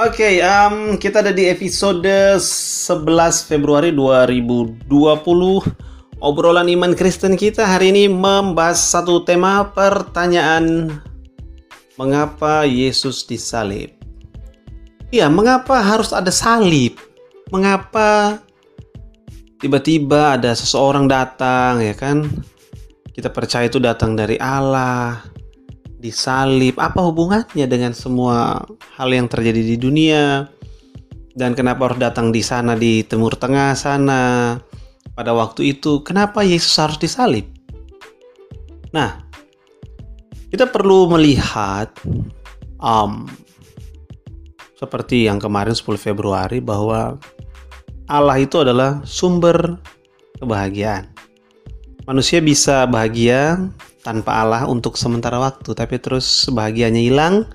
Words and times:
Oke, 0.00 0.40
um, 0.40 0.96
kita 0.96 1.20
ada 1.20 1.36
di 1.36 1.52
episode 1.52 2.00
11 2.40 3.44
Februari 3.44 3.92
2020. 3.92 4.88
Obrolan 6.16 6.64
iman 6.72 6.96
Kristen 6.96 7.36
kita 7.36 7.68
hari 7.68 7.92
ini 7.92 8.08
membahas 8.08 8.80
satu 8.80 9.20
tema 9.20 9.68
pertanyaan 9.76 10.96
mengapa 12.00 12.64
Yesus 12.64 13.28
disalib. 13.28 13.92
Iya, 15.12 15.28
mengapa 15.28 15.84
harus 15.84 16.16
ada 16.16 16.32
salib? 16.32 16.96
Mengapa 17.52 18.40
tiba-tiba 19.60 20.40
ada 20.40 20.56
seseorang 20.56 21.04
datang 21.04 21.84
ya 21.84 21.92
kan? 21.92 22.32
Kita 23.12 23.28
percaya 23.28 23.68
itu 23.68 23.76
datang 23.76 24.16
dari 24.16 24.40
Allah, 24.40 25.20
disalib. 26.02 26.82
Apa 26.82 26.98
hubungannya 27.06 27.70
dengan 27.70 27.94
semua 27.94 28.66
hal 28.98 29.08
yang 29.14 29.30
terjadi 29.30 29.62
di 29.62 29.76
dunia? 29.78 30.50
Dan 31.32 31.54
kenapa 31.54 31.88
harus 31.88 32.02
datang 32.02 32.34
di 32.34 32.42
sana 32.42 32.74
di 32.74 33.06
Timur 33.06 33.38
Tengah 33.38 33.78
sana? 33.78 34.58
Pada 35.14 35.30
waktu 35.32 35.78
itu 35.78 36.02
kenapa 36.02 36.42
Yesus 36.42 36.74
harus 36.76 36.98
disalib? 36.98 37.46
Nah 38.90 39.22
kita 40.50 40.68
perlu 40.68 41.08
melihat 41.08 41.88
um, 42.82 43.24
seperti 44.76 45.30
yang 45.30 45.38
kemarin 45.38 45.72
10 45.72 45.86
Februari 45.96 46.58
bahwa 46.58 47.16
Allah 48.10 48.36
itu 48.42 48.60
adalah 48.60 49.00
sumber 49.06 49.80
kebahagiaan. 50.42 51.08
Manusia 52.04 52.42
bisa 52.42 52.84
bahagia 52.84 53.70
tanpa 54.02 54.42
Allah 54.42 54.66
untuk 54.66 54.98
sementara 54.98 55.38
waktu, 55.38 55.74
tapi 55.74 55.98
terus 56.02 56.50
bahagianya 56.50 57.02
hilang 57.02 57.46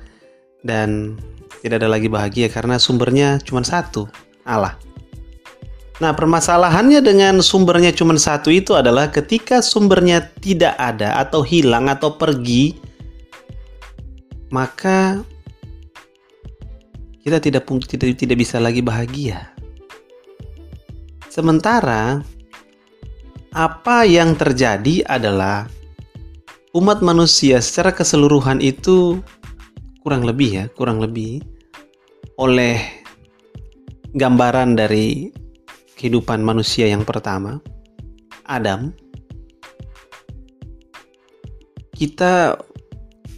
dan 0.63 1.19
tidak 1.61 1.83
ada 1.83 1.89
lagi 1.91 2.07
bahagia 2.07 2.47
karena 2.47 2.79
sumbernya 2.79 3.39
cuma 3.43 3.61
satu, 3.61 4.07
Allah. 4.47 4.79
Nah, 5.97 6.13
permasalahannya 6.13 7.01
dengan 7.01 7.41
sumbernya 7.41 7.89
cuma 7.89 8.13
satu 8.15 8.53
itu 8.53 8.77
adalah 8.77 9.09
ketika 9.09 9.65
sumbernya 9.65 10.29
tidak 10.39 10.77
ada 10.77 11.17
atau 11.17 11.41
hilang 11.41 11.89
atau 11.89 12.13
pergi, 12.13 12.77
maka 14.53 15.19
kita 17.25 17.41
tidak 17.41 17.65
tidak 17.89 18.13
tidak 18.13 18.37
bisa 18.37 18.61
lagi 18.61 18.79
bahagia. 18.85 19.51
Sementara 21.33 22.21
apa 23.57 24.05
yang 24.05 24.37
terjadi 24.37 25.01
adalah 25.09 25.65
umat 26.77 27.01
manusia 27.01 27.57
secara 27.57 27.89
keseluruhan 27.89 28.61
itu 28.61 29.17
kurang 30.05 30.21
lebih 30.21 30.49
ya, 30.53 30.65
kurang 30.77 31.01
lebih 31.01 31.41
oleh 32.37 32.77
gambaran 34.13 34.77
dari 34.77 35.33
kehidupan 35.97 36.45
manusia 36.45 36.85
yang 36.85 37.01
pertama, 37.01 37.57
Adam, 38.45 38.93
kita 41.97 42.53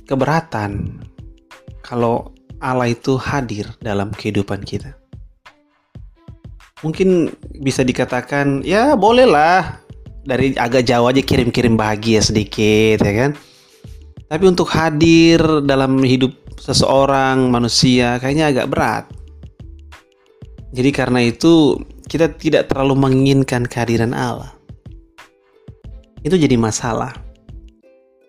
keberatan 0.04 1.00
kalau 1.80 2.36
Allah 2.60 2.92
itu 2.92 3.16
hadir 3.16 3.72
dalam 3.80 4.12
kehidupan 4.12 4.68
kita. 4.68 5.00
Mungkin 6.84 7.32
bisa 7.64 7.88
dikatakan, 7.88 8.68
ya 8.68 9.00
bolehlah 9.00 9.80
dari 10.24 10.56
agak 10.56 10.88
jauh 10.88 11.08
aja 11.08 11.22
kirim-kirim 11.24 11.80
bahagia 11.80 12.24
sedikit 12.24 13.04
ya 13.04 13.14
kan? 13.14 13.32
Tapi 14.30 14.44
untuk 14.46 14.70
hadir 14.70 15.42
dalam 15.66 16.00
hidup 16.06 16.36
seseorang 16.60 17.50
manusia 17.50 18.22
kayaknya 18.22 18.54
agak 18.54 18.70
berat. 18.70 19.06
Jadi 20.70 20.90
karena 20.94 21.26
itu 21.26 21.82
kita 22.06 22.30
tidak 22.38 22.70
terlalu 22.70 23.10
menginginkan 23.10 23.66
kehadiran 23.66 24.14
Allah. 24.14 24.54
Itu 26.22 26.38
jadi 26.38 26.60
masalah. 26.60 27.16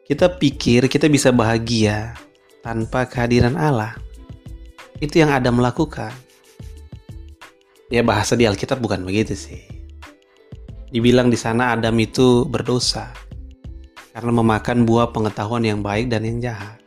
Kita 0.08 0.40
pikir 0.40 0.88
kita 0.88 1.06
bisa 1.12 1.30
bahagia 1.30 2.16
tanpa 2.64 3.04
kehadiran 3.04 3.60
Allah. 3.60 3.92
Itu 5.04 5.20
yang 5.20 5.32
Adam 5.32 5.60
melakukan 5.60 6.12
ya 7.90 8.06
bahasa 8.06 8.38
di 8.38 8.46
Alkitab 8.46 8.78
bukan 8.78 9.02
begitu 9.02 9.34
sih 9.34 9.79
Dibilang 10.90 11.30
di 11.30 11.38
sana 11.38 11.78
Adam 11.78 11.94
itu 12.02 12.42
berdosa 12.50 13.14
karena 14.10 14.30
memakan 14.34 14.82
buah 14.82 15.14
pengetahuan 15.14 15.62
yang 15.62 15.80
baik 15.86 16.10
dan 16.10 16.26
yang 16.26 16.42
jahat. 16.42 16.82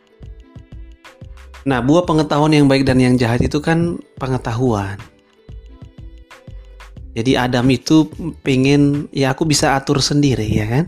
Nah, 1.64 1.80
buah 1.80 2.04
pengetahuan 2.04 2.52
yang 2.52 2.68
baik 2.68 2.84
dan 2.84 3.00
yang 3.00 3.16
jahat 3.16 3.40
itu 3.40 3.64
kan 3.64 3.96
pengetahuan. 4.20 5.00
Jadi 7.16 7.40
Adam 7.40 7.64
itu 7.72 8.10
pengen 8.44 9.08
ya 9.16 9.32
aku 9.32 9.48
bisa 9.48 9.78
atur 9.80 10.04
sendiri 10.04 10.44
ya 10.44 10.68
kan. 10.68 10.86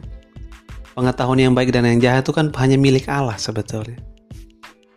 Pengetahuan 0.95 1.39
yang 1.39 1.55
baik 1.55 1.71
dan 1.71 1.87
yang 1.87 2.03
jahat 2.03 2.27
itu 2.27 2.35
kan 2.35 2.51
hanya 2.59 2.75
milik 2.75 3.07
Allah 3.07 3.39
sebetulnya. 3.39 3.99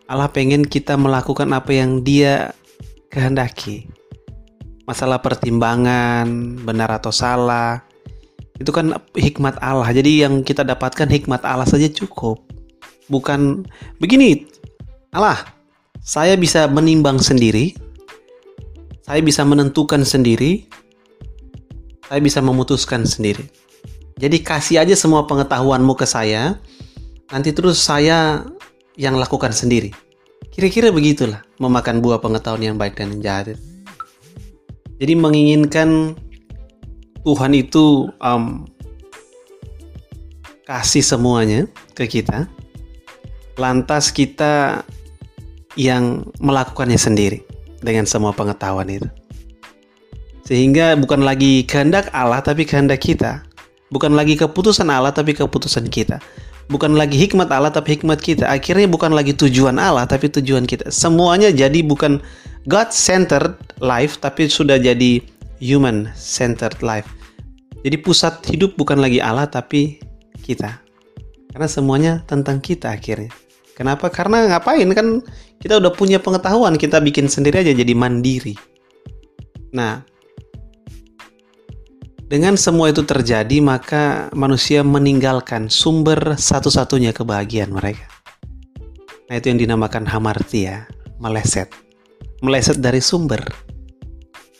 Allah 0.09 0.27
pengen 0.27 0.65
kita 0.65 0.99
melakukan 0.99 1.47
apa 1.55 1.71
yang 1.71 2.03
dia 2.03 2.51
kehendaki. 3.13 3.87
Masalah 4.89 5.21
pertimbangan, 5.21 6.25
benar 6.65 6.89
atau 6.97 7.13
salah, 7.13 7.85
itu 8.59 8.69
kan 8.75 8.91
hikmat 9.15 9.55
Allah. 9.63 9.87
Jadi 9.89 10.27
yang 10.27 10.43
kita 10.43 10.67
dapatkan 10.67 11.07
hikmat 11.07 11.47
Allah 11.47 11.63
saja 11.65 11.87
cukup. 11.87 12.43
Bukan 13.07 13.63
begini. 14.03 14.45
Allah, 15.15 15.41
saya 16.03 16.35
bisa 16.35 16.67
menimbang 16.67 17.17
sendiri. 17.17 17.73
Saya 19.07 19.23
bisa 19.23 19.41
menentukan 19.47 20.03
sendiri. 20.03 20.67
Saya 22.05 22.19
bisa 22.19 22.43
memutuskan 22.43 23.07
sendiri. 23.07 23.47
Jadi 24.19 24.43
kasih 24.43 24.83
aja 24.83 24.93
semua 24.93 25.23
pengetahuanmu 25.23 25.95
ke 25.95 26.03
saya. 26.03 26.59
Nanti 27.31 27.55
terus 27.55 27.79
saya 27.79 28.43
yang 28.99 29.15
lakukan 29.15 29.55
sendiri. 29.55 29.95
Kira-kira 30.51 30.91
begitulah 30.91 31.39
memakan 31.63 32.03
buah 32.03 32.19
pengetahuan 32.19 32.73
yang 32.73 32.75
baik 32.75 32.99
dan 32.99 33.15
yang 33.15 33.21
jahat. 33.23 33.55
Jadi 34.99 35.13
menginginkan 35.15 36.19
Tuhan 37.23 37.51
itu 37.55 38.07
um, 38.23 38.63
kasih 40.69 41.01
semuanya 41.01 41.65
ke 41.97 42.05
kita, 42.05 42.45
lantas 43.57 44.13
kita 44.13 44.85
yang 45.75 46.27
melakukannya 46.39 46.97
sendiri 46.97 47.41
dengan 47.83 48.05
semua 48.07 48.31
pengetahuan 48.31 48.87
itu. 48.87 49.09
Sehingga 50.45 50.97
bukan 50.97 51.21
lagi 51.21 51.61
kehendak 51.65 52.09
Allah 52.09 52.41
tapi 52.41 52.65
kehendak 52.65 53.01
kita. 53.05 53.45
Bukan 53.89 54.13
lagi 54.13 54.37
keputusan 54.37 54.89
Allah 54.89 55.13
tapi 55.13 55.33
keputusan 55.33 55.89
kita. 55.89 56.21
Bukan 56.69 56.93
lagi 56.93 57.17
hikmat 57.17 57.49
Allah 57.49 57.73
tapi 57.73 57.97
hikmat 57.97 58.21
kita. 58.21 58.45
Akhirnya 58.45 58.85
bukan 58.85 59.13
lagi 59.13 59.33
tujuan 59.33 59.77
Allah 59.77 60.05
tapi 60.05 60.29
tujuan 60.29 60.69
kita. 60.69 60.89
Semuanya 60.93 61.49
jadi 61.49 61.81
bukan 61.81 62.21
God 62.69 62.93
centered 62.93 63.57
life 63.81 64.21
tapi 64.21 64.45
sudah 64.49 64.77
jadi 64.77 65.21
human 65.63 66.11
centered 66.15 66.79
life. 66.83 67.07
Jadi 67.83 67.95
pusat 67.99 68.43
hidup 68.47 68.75
bukan 68.75 68.99
lagi 68.99 69.23
Allah 69.23 69.47
tapi 69.47 69.99
kita. 70.43 70.79
Karena 71.51 71.67
semuanya 71.67 72.13
tentang 72.27 72.59
kita 72.59 72.91
akhirnya. 72.91 73.31
Kenapa? 73.75 74.11
Karena 74.11 74.43
ngapain 74.51 74.91
kan 74.91 75.23
kita 75.63 75.79
udah 75.79 75.95
punya 75.95 76.19
pengetahuan, 76.19 76.75
kita 76.75 76.99
bikin 76.99 77.31
sendiri 77.31 77.63
aja 77.63 77.71
jadi 77.71 77.95
mandiri. 77.95 78.55
Nah, 79.71 80.03
dengan 82.29 82.59
semua 82.59 82.93
itu 82.93 83.01
terjadi, 83.01 83.57
maka 83.63 84.29
manusia 84.37 84.83
meninggalkan 84.83 85.71
sumber 85.71 86.35
satu-satunya 86.37 87.09
kebahagiaan 87.09 87.73
mereka. 87.73 88.05
Nah, 89.31 89.39
itu 89.39 89.49
yang 89.49 89.57
dinamakan 89.57 90.05
hamartia, 90.05 90.85
meleset. 91.17 91.73
Meleset 92.45 92.77
dari 92.83 93.01
sumber. 93.01 93.41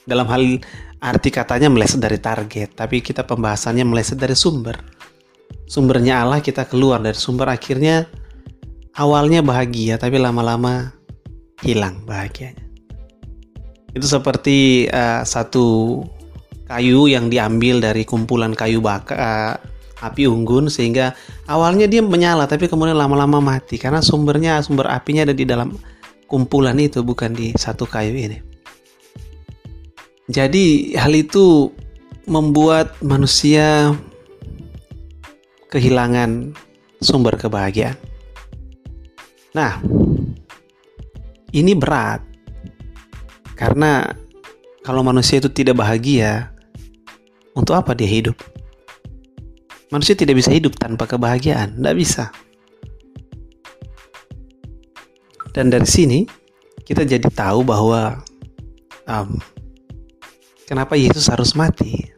Dalam 0.10 0.25
hal 0.31 0.57
arti 1.00 1.31
katanya 1.31 1.72
meleset 1.72 2.04
dari 2.04 2.19
target, 2.19 2.75
tapi 2.75 3.00
kita 3.00 3.24
pembahasannya 3.24 3.88
meleset 3.88 4.19
dari 4.19 4.36
sumber. 4.36 4.80
Sumbernya 5.69 6.25
Allah 6.25 6.44
kita 6.44 6.66
keluar 6.68 7.00
dari 7.00 7.16
sumber 7.16 7.50
akhirnya 7.54 8.10
awalnya 8.98 9.40
bahagia 9.40 9.96
tapi 10.01 10.19
lama-lama 10.19 10.92
hilang 11.63 12.04
bahagianya. 12.04 12.66
Itu 13.96 14.06
seperti 14.06 14.90
uh, 14.90 15.25
satu 15.25 16.01
kayu 16.69 17.10
yang 17.10 17.30
diambil 17.34 17.81
dari 17.81 18.06
kumpulan 18.06 18.54
kayu 18.54 18.81
bakar 18.81 19.18
uh, 19.18 19.56
api 20.00 20.30
unggun 20.30 20.72
sehingga 20.72 21.12
awalnya 21.50 21.90
dia 21.90 22.00
menyala 22.00 22.48
tapi 22.48 22.72
kemudian 22.72 22.95
lama-lama 22.95 23.44
mati 23.44 23.75
karena 23.75 24.00
sumbernya 24.00 24.63
sumber 24.63 24.88
apinya 24.88 25.28
ada 25.28 25.36
di 25.36 25.44
dalam 25.44 25.75
kumpulan 26.30 26.78
itu 26.78 27.02
bukan 27.02 27.34
di 27.34 27.54
satu 27.57 27.90
kayu 27.90 28.13
ini. 28.13 28.49
Jadi 30.30 30.94
hal 30.94 31.10
itu 31.18 31.74
membuat 32.30 32.94
manusia 33.02 33.98
kehilangan 35.74 36.54
sumber 37.02 37.34
kebahagiaan. 37.34 37.98
Nah, 39.58 39.81
ini 41.50 41.74
berat. 41.74 42.22
Karena 43.58 44.06
kalau 44.86 45.02
manusia 45.02 45.42
itu 45.42 45.50
tidak 45.50 45.81
bahagia, 45.81 46.54
untuk 47.58 47.74
apa 47.76 47.98
dia 47.98 48.08
hidup? 48.08 48.38
Manusia 49.90 50.14
tidak 50.14 50.38
bisa 50.38 50.54
hidup 50.54 50.78
tanpa 50.78 51.10
kebahagiaan, 51.10 51.81
tidak 51.81 51.96
bisa. 51.98 52.26
Dan 55.50 55.74
dari 55.74 55.90
sini 55.90 56.30
kita 56.86 57.04
jadi 57.04 57.26
tahu 57.34 57.66
bahwa 57.66 58.22
um, 59.10 59.42
kenapa 60.69 60.94
Yesus 60.94 61.25
harus 61.33 61.57
mati 61.57 62.13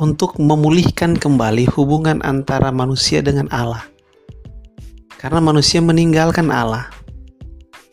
untuk 0.00 0.40
memulihkan 0.40 1.20
kembali 1.20 1.68
hubungan 1.76 2.24
antara 2.24 2.72
manusia 2.72 3.20
dengan 3.20 3.44
Allah. 3.52 3.84
Karena 5.20 5.44
manusia 5.44 5.84
meninggalkan 5.84 6.48
Allah. 6.48 6.88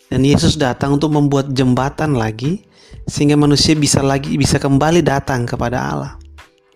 Dan 0.07 0.23
Yesus 0.23 0.55
datang 0.55 0.95
untuk 0.95 1.11
membuat 1.11 1.51
jembatan 1.51 2.15
lagi 2.15 2.63
sehingga 3.09 3.35
manusia 3.35 3.75
bisa 3.75 3.99
lagi 3.99 4.39
bisa 4.39 4.55
kembali 4.55 5.03
datang 5.03 5.43
kepada 5.43 5.81
Allah 5.81 6.13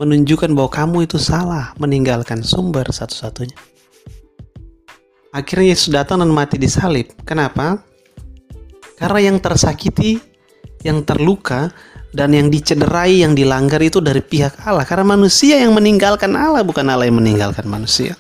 menunjukkan 0.02 0.52
bahwa 0.52 0.68
kamu 0.68 0.98
itu 1.06 1.22
salah 1.22 1.72
meninggalkan 1.78 2.42
sumber 2.42 2.84
satu-satunya. 2.90 3.56
Akhirnya 5.30 5.78
Yesus 5.78 5.94
datang 5.94 6.26
dan 6.26 6.34
mati 6.34 6.58
di 6.58 6.66
salib. 6.66 7.14
Kenapa? 7.22 7.86
Karena 8.98 9.30
yang 9.30 9.38
tersakiti, 9.38 10.18
yang 10.82 11.06
terluka, 11.06 11.70
dan 12.10 12.34
yang 12.34 12.50
dicederai, 12.50 13.22
yang 13.22 13.38
dilanggar 13.38 13.82
itu 13.82 14.02
dari 14.02 14.22
pihak 14.22 14.66
Allah. 14.66 14.86
Karena 14.86 15.14
manusia 15.14 15.62
yang 15.62 15.78
meninggalkan 15.78 16.34
Allah, 16.34 16.66
bukan 16.66 16.86
Allah 16.90 17.06
yang 17.06 17.22
meninggalkan 17.22 17.70
manusia. 17.70 18.18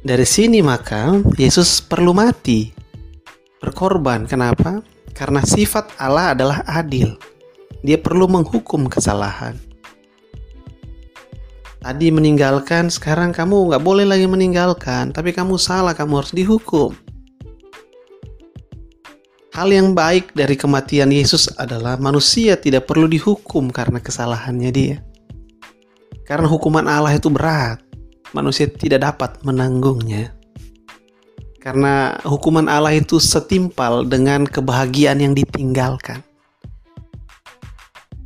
Dari 0.00 0.24
sini 0.24 0.64
maka 0.64 1.20
Yesus 1.36 1.84
perlu 1.84 2.16
mati, 2.16 2.72
berkorban. 3.60 4.24
Kenapa? 4.24 4.80
Karena 5.12 5.44
sifat 5.44 5.92
Allah 6.00 6.32
adalah 6.32 6.64
adil. 6.64 7.18
Dia 7.84 8.00
perlu 8.00 8.24
menghukum 8.24 8.88
kesalahan. 8.88 9.58
Tadi 11.78 12.10
meninggalkan, 12.10 12.90
sekarang 12.90 13.30
kamu 13.30 13.70
nggak 13.70 13.84
boleh 13.86 14.02
lagi 14.02 14.26
meninggalkan, 14.26 15.14
tapi 15.14 15.30
kamu 15.30 15.54
salah, 15.62 15.94
kamu 15.94 16.24
harus 16.24 16.34
dihukum. 16.34 16.90
Hal 19.58 19.74
yang 19.74 19.90
baik 19.90 20.38
dari 20.38 20.54
kematian 20.54 21.10
Yesus 21.10 21.50
adalah 21.58 21.98
manusia 21.98 22.54
tidak 22.54 22.86
perlu 22.86 23.10
dihukum 23.10 23.74
karena 23.74 23.98
kesalahannya 23.98 24.70
dia. 24.70 25.02
Karena 26.22 26.46
hukuman 26.46 26.86
Allah 26.86 27.18
itu 27.18 27.26
berat, 27.26 27.82
manusia 28.30 28.70
tidak 28.70 29.02
dapat 29.02 29.42
menanggungnya. 29.42 30.30
Karena 31.58 32.22
hukuman 32.22 32.70
Allah 32.70 32.94
itu 32.94 33.18
setimpal 33.18 34.06
dengan 34.06 34.46
kebahagiaan 34.46 35.26
yang 35.26 35.34
ditinggalkan. 35.34 36.22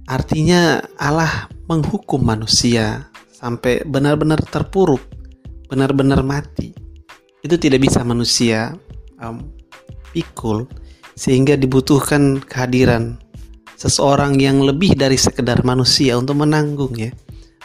Artinya 0.05 0.85
Allah 1.01 1.49
menghukum 1.65 2.21
manusia 2.21 3.09
sampai 3.33 3.81
benar-benar 3.89 4.45
terpuruk, 4.45 5.01
benar-benar 5.73 6.21
mati. 6.21 6.77
Itu 7.41 7.57
tidak 7.57 7.89
bisa 7.89 8.05
manusia 8.05 8.77
um, 9.17 9.49
pikul 10.13 10.69
sehingga 11.15 11.59
dibutuhkan 11.59 12.41
kehadiran 12.41 13.21
seseorang 13.77 14.39
yang 14.39 14.63
lebih 14.63 14.95
dari 14.95 15.19
sekedar 15.19 15.67
manusia 15.67 16.15
untuk 16.15 16.39
menanggungnya. 16.39 17.11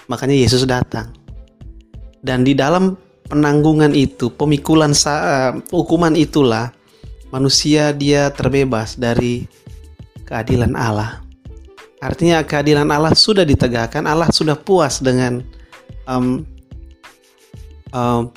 Makanya 0.09 0.33
Yesus 0.33 0.65
datang. 0.65 1.13
Dan 2.23 2.41
di 2.41 2.57
dalam 2.57 2.97
penanggungan 3.29 3.93
itu, 3.93 4.33
pemikulan 4.33 4.97
uh, 5.05 5.61
hukuman 5.69 6.17
itulah 6.17 6.73
manusia 7.29 7.93
dia 7.93 8.33
terbebas 8.33 8.97
dari 8.97 9.45
keadilan 10.25 10.73
Allah. 10.73 11.21
Artinya 12.01 12.41
keadilan 12.41 12.89
Allah 12.89 13.13
sudah 13.13 13.45
ditegakkan, 13.45 14.05
Allah 14.09 14.29
sudah 14.33 14.57
puas 14.57 15.01
dengan 15.01 15.41
um, 16.09 16.45
um, 17.93 18.29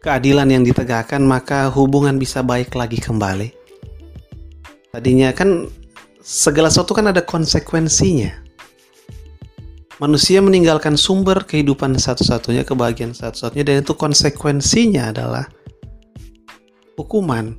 keadilan 0.00 0.48
yang 0.48 0.64
ditegakkan 0.64 1.20
maka 1.20 1.68
hubungan 1.68 2.16
bisa 2.16 2.40
baik 2.40 2.72
lagi 2.72 2.96
kembali. 3.00 3.59
Tadinya 4.90 5.30
kan 5.30 5.70
segala 6.18 6.66
sesuatu 6.66 6.98
kan 6.98 7.10
ada 7.10 7.22
konsekuensinya. 7.22 8.34
Manusia 10.00 10.40
meninggalkan 10.40 10.96
sumber 10.96 11.44
kehidupan 11.44 11.94
satu-satunya, 11.94 12.64
kebahagiaan 12.64 13.12
satu-satunya, 13.12 13.64
dan 13.68 13.76
itu 13.84 13.92
konsekuensinya 13.92 15.12
adalah 15.12 15.44
hukuman. 16.96 17.54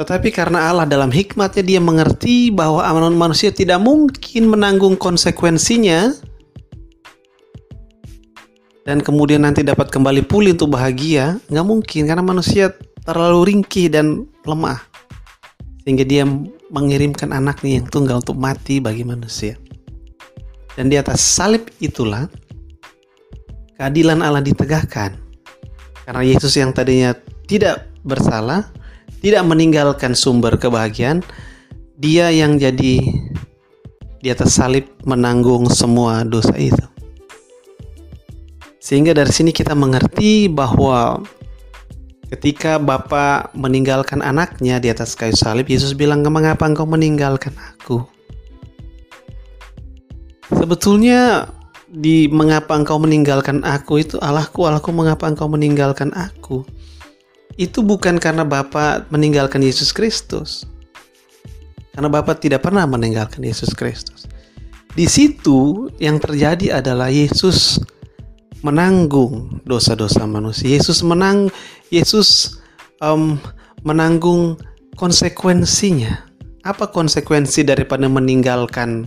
Tetapi 0.00 0.28
karena 0.32 0.72
Allah 0.72 0.88
dalam 0.88 1.12
hikmatnya 1.12 1.60
dia 1.60 1.80
mengerti 1.80 2.48
bahwa 2.48 2.84
manusia 3.12 3.52
tidak 3.52 3.84
mungkin 3.84 4.48
menanggung 4.48 4.96
konsekuensinya, 4.96 6.16
dan 8.88 9.04
kemudian 9.04 9.44
nanti 9.44 9.60
dapat 9.60 9.92
kembali 9.92 10.24
pulih 10.24 10.56
untuk 10.56 10.72
bahagia, 10.72 11.36
nggak 11.52 11.66
mungkin 11.68 12.02
karena 12.08 12.24
manusia 12.24 12.72
terlalu 13.04 13.52
ringkih 13.52 13.92
dan 13.92 14.24
lemah. 14.48 14.80
Sehingga 15.86 16.02
dia 16.02 16.26
mengirimkan 16.74 17.30
anaknya 17.30 17.78
yang 17.78 17.86
tunggal 17.86 18.18
untuk 18.18 18.34
mati 18.34 18.82
bagi 18.82 19.06
manusia. 19.06 19.54
Dan 20.74 20.90
di 20.90 20.98
atas 20.98 21.22
salib 21.22 21.70
itulah 21.78 22.26
keadilan 23.78 24.18
Allah 24.18 24.42
ditegakkan. 24.42 25.14
Karena 26.02 26.26
Yesus 26.26 26.58
yang 26.58 26.74
tadinya 26.74 27.14
tidak 27.46 27.86
bersalah, 28.02 28.66
tidak 29.22 29.46
meninggalkan 29.46 30.18
sumber 30.18 30.58
kebahagiaan, 30.58 31.22
dia 31.94 32.34
yang 32.34 32.58
jadi 32.58 32.98
di 34.18 34.28
atas 34.34 34.58
salib 34.58 34.90
menanggung 35.06 35.70
semua 35.70 36.26
dosa 36.26 36.58
itu. 36.58 36.82
Sehingga 38.82 39.14
dari 39.14 39.30
sini 39.30 39.50
kita 39.50 39.74
mengerti 39.74 40.46
bahwa 40.46 41.22
ketika 42.36 42.76
Bapak 42.76 43.56
meninggalkan 43.56 44.20
anaknya 44.20 44.76
di 44.76 44.92
atas 44.92 45.16
kayu 45.16 45.32
salib, 45.32 45.64
Yesus 45.72 45.96
bilang, 45.96 46.20
"Mengapa 46.28 46.68
engkau 46.68 46.84
meninggalkan 46.84 47.56
aku?" 47.56 48.04
Sebetulnya 50.52 51.48
di 51.88 52.28
mengapa 52.28 52.76
engkau 52.76 53.00
meninggalkan 53.00 53.64
aku 53.64 54.04
itu 54.04 54.20
Allahku, 54.20 54.68
Allahku 54.68 54.92
mengapa 54.92 55.26
engkau 55.26 55.48
meninggalkan 55.48 56.12
aku? 56.12 56.62
Itu 57.56 57.80
bukan 57.80 58.20
karena 58.20 58.44
Bapak 58.44 59.08
meninggalkan 59.08 59.64
Yesus 59.64 59.90
Kristus. 59.96 60.68
Karena 61.96 62.12
Bapak 62.12 62.44
tidak 62.44 62.60
pernah 62.60 62.84
meninggalkan 62.84 63.40
Yesus 63.40 63.72
Kristus. 63.72 64.28
Di 64.92 65.08
situ 65.08 65.88
yang 65.96 66.20
terjadi 66.20 66.84
adalah 66.84 67.08
Yesus 67.08 67.80
menanggung 68.66 69.62
dosa-dosa 69.62 70.26
manusia. 70.26 70.74
Yesus 70.74 71.06
menang, 71.06 71.46
Yesus 71.94 72.58
um, 72.98 73.38
menanggung 73.86 74.58
konsekuensinya. 74.98 76.26
Apa 76.66 76.90
konsekuensi 76.90 77.62
daripada 77.62 78.10
meninggalkan 78.10 79.06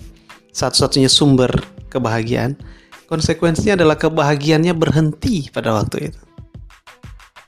satu-satunya 0.56 1.12
sumber 1.12 1.52
kebahagiaan? 1.92 2.56
Konsekuensinya 3.12 3.76
adalah 3.76 4.00
kebahagiaannya 4.00 4.72
berhenti 4.72 5.52
pada 5.52 5.76
waktu 5.76 6.14
itu. 6.14 6.22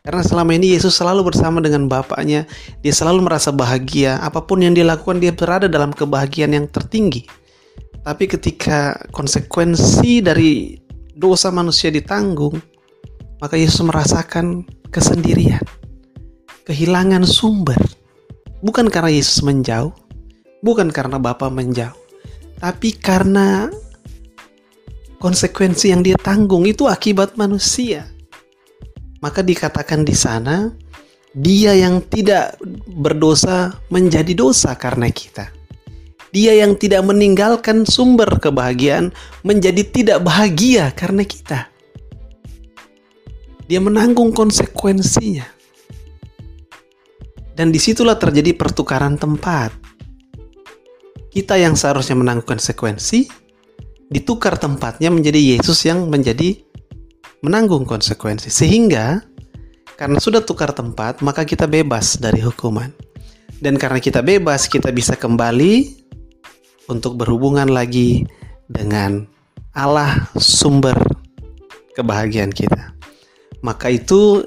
Karena 0.02 0.26
selama 0.26 0.58
ini 0.58 0.74
Yesus 0.74 0.98
selalu 0.98 1.30
bersama 1.30 1.62
dengan 1.62 1.86
Bapaknya, 1.86 2.50
dia 2.82 2.90
selalu 2.90 3.22
merasa 3.22 3.54
bahagia. 3.54 4.18
Apa 4.20 4.42
pun 4.44 4.66
yang 4.66 4.74
dilakukan, 4.74 5.22
dia 5.22 5.30
berada 5.30 5.70
dalam 5.70 5.94
kebahagiaan 5.94 6.58
yang 6.58 6.66
tertinggi. 6.66 7.30
Tapi 8.02 8.26
ketika 8.26 8.98
konsekuensi 9.14 10.26
dari 10.26 10.74
dosa 11.16 11.52
manusia 11.52 11.92
ditanggung, 11.92 12.60
maka 13.42 13.58
Yesus 13.58 13.82
merasakan 13.84 14.66
kesendirian, 14.90 15.64
kehilangan 16.68 17.26
sumber. 17.28 17.80
Bukan 18.62 18.94
karena 18.94 19.10
Yesus 19.10 19.42
menjauh, 19.42 19.92
bukan 20.62 20.94
karena 20.94 21.18
Bapa 21.18 21.50
menjauh, 21.50 21.98
tapi 22.62 22.94
karena 22.94 23.74
konsekuensi 25.18 25.90
yang 25.90 26.06
dia 26.06 26.18
tanggung 26.22 26.70
itu 26.70 26.86
akibat 26.86 27.34
manusia. 27.38 28.06
Maka 29.22 29.46
dikatakan 29.46 30.02
di 30.02 30.18
sana, 30.18 30.70
dia 31.34 31.78
yang 31.78 32.02
tidak 32.06 32.58
berdosa 32.90 33.74
menjadi 33.94 34.34
dosa 34.34 34.74
karena 34.78 35.10
kita 35.14 35.61
dia 36.32 36.56
yang 36.56 36.80
tidak 36.80 37.04
meninggalkan 37.04 37.84
sumber 37.84 38.40
kebahagiaan 38.40 39.12
menjadi 39.44 39.84
tidak 39.84 40.20
bahagia 40.24 40.96
karena 40.96 41.28
kita. 41.28 41.68
Dia 43.68 43.84
menanggung 43.84 44.32
konsekuensinya. 44.32 45.48
Dan 47.52 47.72
di 47.72 47.80
situlah 47.80 48.16
terjadi 48.16 48.56
pertukaran 48.56 49.20
tempat. 49.20 49.76
Kita 51.32 51.56
yang 51.56 51.76
seharusnya 51.76 52.16
menanggung 52.20 52.48
konsekuensi, 52.48 53.28
ditukar 54.12 54.60
tempatnya 54.60 55.12
menjadi 55.12 55.56
Yesus 55.56 55.84
yang 55.88 56.08
menjadi 56.12 56.60
menanggung 57.44 57.88
konsekuensi. 57.88 58.52
Sehingga, 58.52 59.24
karena 59.96 60.20
sudah 60.20 60.44
tukar 60.44 60.76
tempat, 60.76 61.24
maka 61.24 61.48
kita 61.48 61.68
bebas 61.68 62.20
dari 62.20 62.44
hukuman. 62.44 62.92
Dan 63.62 63.80
karena 63.80 64.04
kita 64.04 64.20
bebas, 64.20 64.68
kita 64.68 64.92
bisa 64.92 65.16
kembali 65.16 66.01
untuk 66.92 67.16
berhubungan 67.16 67.72
lagi 67.72 68.28
dengan 68.68 69.24
Allah 69.72 70.28
sumber 70.36 71.00
kebahagiaan 71.96 72.52
kita. 72.52 72.92
Maka 73.64 73.96
itu 73.96 74.44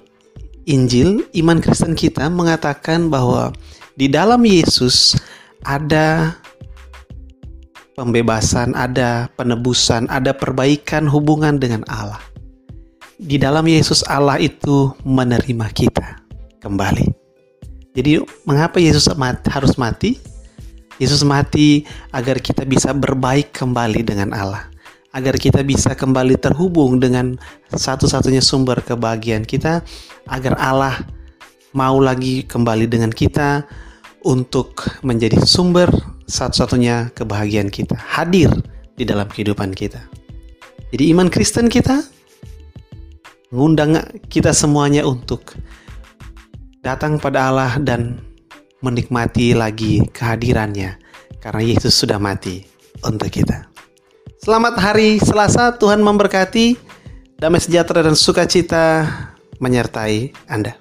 Injil 0.68 1.24
iman 1.40 1.60
Kristen 1.60 1.96
kita 1.96 2.28
mengatakan 2.28 3.08
bahwa 3.08 3.52
di 3.96 4.08
dalam 4.08 4.44
Yesus 4.44 5.16
ada 5.64 6.36
pembebasan, 7.96 8.76
ada 8.76 9.32
penebusan, 9.36 10.08
ada 10.12 10.36
perbaikan 10.36 11.08
hubungan 11.08 11.56
dengan 11.56 11.84
Allah. 11.88 12.20
Di 13.16 13.38
dalam 13.38 13.64
Yesus 13.64 14.02
Allah 14.10 14.36
itu 14.42 14.92
menerima 15.06 15.70
kita 15.72 16.20
kembali. 16.60 17.06
Jadi 17.94 18.18
mengapa 18.42 18.82
Yesus 18.82 19.06
harus 19.46 19.78
mati? 19.78 20.33
Yesus 21.02 21.26
mati 21.26 21.82
agar 22.14 22.38
kita 22.38 22.62
bisa 22.62 22.94
berbaik 22.94 23.50
kembali 23.50 24.00
dengan 24.06 24.30
Allah. 24.30 24.70
Agar 25.14 25.38
kita 25.38 25.62
bisa 25.62 25.94
kembali 25.94 26.38
terhubung 26.38 26.98
dengan 26.98 27.38
satu-satunya 27.70 28.42
sumber 28.42 28.82
kebahagiaan 28.82 29.46
kita. 29.46 29.82
Agar 30.26 30.58
Allah 30.58 30.94
mau 31.74 31.98
lagi 31.98 32.46
kembali 32.46 32.86
dengan 32.86 33.10
kita 33.10 33.66
untuk 34.26 34.86
menjadi 35.02 35.38
sumber 35.42 35.90
satu-satunya 36.24 37.12
kebahagiaan 37.12 37.68
kita 37.68 37.94
hadir 37.94 38.50
di 38.96 39.04
dalam 39.04 39.28
kehidupan 39.28 39.74
kita. 39.74 40.00
Jadi 40.94 41.10
iman 41.10 41.28
Kristen 41.28 41.66
kita 41.66 42.06
mengundang 43.50 43.98
kita 44.30 44.54
semuanya 44.54 45.06
untuk 45.06 45.54
datang 46.82 47.18
pada 47.18 47.50
Allah 47.50 47.78
dan 47.82 48.18
menikmati 48.84 49.56
lagi 49.56 50.04
kehadirannya 50.12 51.00
karena 51.40 51.62
Yesus 51.64 51.96
sudah 51.96 52.20
mati 52.20 52.68
untuk 53.00 53.32
kita. 53.32 53.64
Selamat 54.44 54.76
hari 54.76 55.16
Selasa, 55.16 55.72
Tuhan 55.72 56.04
memberkati, 56.04 56.76
damai 57.40 57.64
sejahtera 57.64 58.04
dan 58.04 58.12
sukacita 58.12 59.08
menyertai 59.56 60.36
Anda. 60.44 60.76